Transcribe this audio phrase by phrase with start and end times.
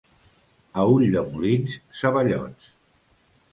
[0.83, 2.75] A Ulldemolins, ceballots.